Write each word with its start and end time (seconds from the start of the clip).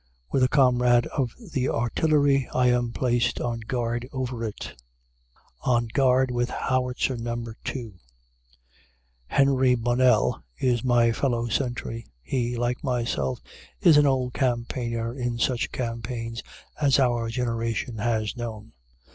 With 0.31 0.41
a 0.41 0.47
comrade 0.49 1.05
of 1.05 1.31
the 1.53 1.69
Artillery, 1.69 2.49
I 2.55 2.69
am 2.71 2.91
placed 2.91 3.39
on 3.39 3.59
guard 3.59 4.09
over 4.11 4.43
it. 4.43 4.73
ON 5.59 5.89
GUARD 5.93 6.31
WITH 6.31 6.49
HOWITZER 6.49 7.17
NO. 7.17 7.53
TWO 7.63 7.93
HENRY 9.27 9.75
BONNELL 9.75 10.43
is 10.57 10.83
my 10.83 11.11
fellow 11.11 11.49
sentry. 11.49 12.07
He, 12.23 12.57
like 12.57 12.83
myself, 12.83 13.41
is 13.79 13.95
an 13.97 14.07
old 14.07 14.33
campaigner 14.33 15.13
in 15.13 15.37
such 15.37 15.71
campaigns 15.71 16.41
as 16.81 16.97
our 16.97 17.29
generation 17.29 17.99
has 17.99 18.35
known. 18.35 18.73